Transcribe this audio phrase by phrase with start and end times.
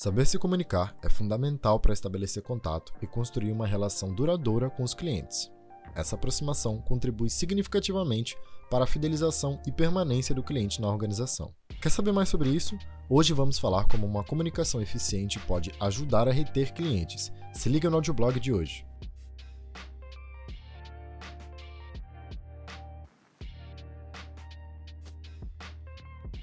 [0.00, 4.94] Saber se comunicar é fundamental para estabelecer contato e construir uma relação duradoura com os
[4.94, 5.50] clientes.
[5.92, 8.38] Essa aproximação contribui significativamente
[8.70, 11.52] para a fidelização e permanência do cliente na organização.
[11.82, 12.78] Quer saber mais sobre isso?
[13.10, 17.32] Hoje vamos falar como uma comunicação eficiente pode ajudar a reter clientes.
[17.52, 18.86] Se liga no audioblog de hoje.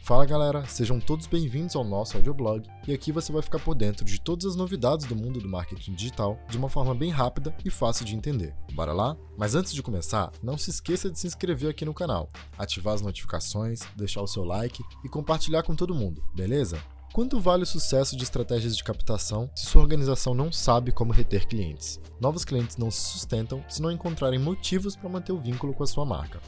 [0.06, 4.06] Fala galera, sejam todos bem-vindos ao nosso audioblog e aqui você vai ficar por dentro
[4.06, 7.72] de todas as novidades do mundo do marketing digital de uma forma bem rápida e
[7.72, 8.54] fácil de entender.
[8.74, 9.18] Bora lá?
[9.36, 13.02] Mas antes de começar, não se esqueça de se inscrever aqui no canal, ativar as
[13.02, 16.78] notificações, deixar o seu like e compartilhar com todo mundo, beleza?
[17.12, 21.48] Quanto vale o sucesso de estratégias de captação se sua organização não sabe como reter
[21.48, 22.00] clientes?
[22.22, 25.88] Novos clientes não se sustentam se não encontrarem motivos para manter o vínculo com a
[25.88, 26.40] sua marca.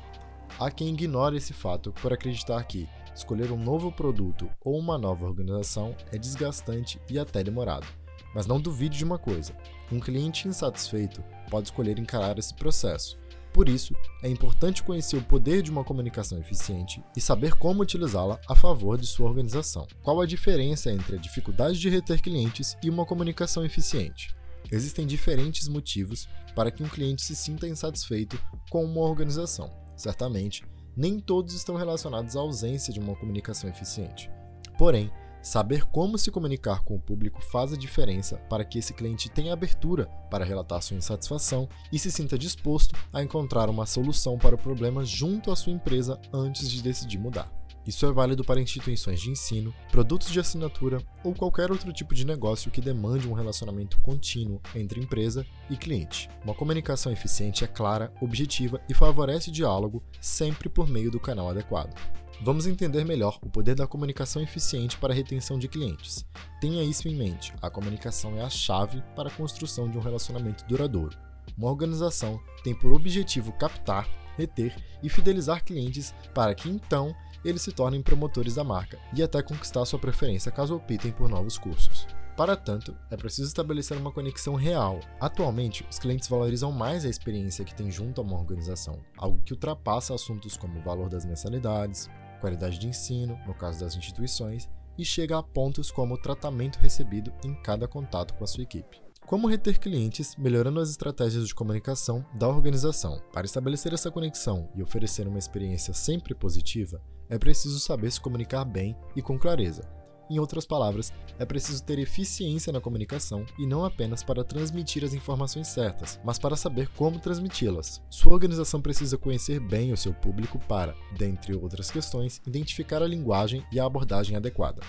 [0.60, 2.88] Há quem ignore esse fato por acreditar que
[3.18, 7.88] escolher um novo produto ou uma nova organização é desgastante e até demorado.
[8.34, 9.56] Mas não duvide de uma coisa:
[9.92, 13.18] um cliente insatisfeito pode escolher encarar esse processo.
[13.54, 18.40] Por isso, é importante conhecer o poder de uma comunicação eficiente e saber como utilizá-la
[18.48, 19.88] a favor de sua organização.
[20.04, 24.36] Qual a diferença entre a dificuldade de reter clientes e uma comunicação eficiente?
[24.72, 29.72] Existem diferentes motivos para que um cliente se sinta insatisfeito com uma organização.
[29.96, 30.64] Certamente,
[30.98, 34.32] nem todos estão relacionados à ausência de uma comunicação eficiente.
[34.78, 39.30] Porém, saber como se comunicar com o público faz a diferença para que esse cliente
[39.30, 44.56] tenha abertura para relatar sua insatisfação e se sinta disposto a encontrar uma solução para
[44.56, 47.57] o problema junto à sua empresa antes de decidir mudar.
[47.88, 52.26] Isso é válido para instituições de ensino, produtos de assinatura ou qualquer outro tipo de
[52.26, 56.30] negócio que demande um relacionamento contínuo entre empresa e cliente.
[56.44, 61.96] Uma comunicação eficiente é clara, objetiva e favorece diálogo sempre por meio do canal adequado.
[62.42, 66.26] Vamos entender melhor o poder da comunicação eficiente para a retenção de clientes.
[66.60, 70.66] Tenha isso em mente: a comunicação é a chave para a construção de um relacionamento
[70.66, 71.18] duradouro.
[71.58, 77.72] Uma organização tem por objetivo captar, reter e fidelizar clientes para que então eles se
[77.72, 82.08] tornem promotores da marca e até conquistar sua preferência caso optem por novos cursos.
[82.36, 85.00] Para tanto, é preciso estabelecer uma conexão real.
[85.20, 89.54] Atualmente, os clientes valorizam mais a experiência que têm junto a uma organização, algo que
[89.54, 92.08] ultrapassa assuntos como o valor das mensalidades,
[92.40, 97.34] qualidade de ensino, no caso das instituições, e chega a pontos como o tratamento recebido
[97.44, 99.07] em cada contato com a sua equipe.
[99.28, 103.22] Como reter clientes, melhorando as estratégias de comunicação da organização.
[103.34, 108.64] Para estabelecer essa conexão e oferecer uma experiência sempre positiva, é preciso saber se comunicar
[108.64, 109.84] bem e com clareza.
[110.30, 115.14] Em outras palavras, é preciso ter eficiência na comunicação e não apenas para transmitir as
[115.14, 118.02] informações certas, mas para saber como transmiti-las.
[118.10, 123.62] Sua organização precisa conhecer bem o seu público para, dentre outras questões, identificar a linguagem
[123.74, 124.82] e a abordagem adequada,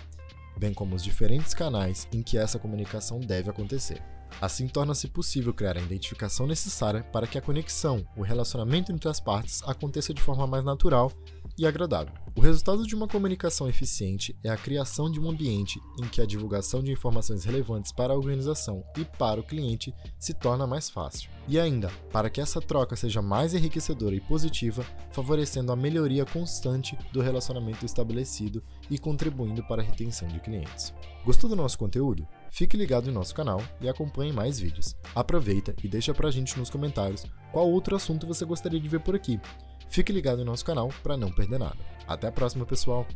[0.56, 4.00] bem como os diferentes canais em que essa comunicação deve acontecer.
[4.40, 9.20] Assim, torna-se possível criar a identificação necessária para que a conexão, o relacionamento entre as
[9.20, 11.12] partes aconteça de forma mais natural
[11.58, 12.14] e agradável.
[12.36, 16.26] O resultado de uma comunicação eficiente é a criação de um ambiente em que a
[16.26, 21.28] divulgação de informações relevantes para a organização e para o cliente se torna mais fácil.
[21.48, 26.96] E ainda, para que essa troca seja mais enriquecedora e positiva, favorecendo a melhoria constante
[27.12, 30.94] do relacionamento estabelecido e contribuindo para a retenção de clientes.
[31.24, 32.24] Gostou do nosso conteúdo?
[32.50, 34.96] Fique ligado em nosso canal e acompanhe mais vídeos.
[35.14, 39.14] Aproveita e deixa pra gente nos comentários qual outro assunto você gostaria de ver por
[39.14, 39.40] aqui.
[39.88, 41.78] Fique ligado em nosso canal para não perder nada.
[42.06, 43.06] Até a próxima, pessoal!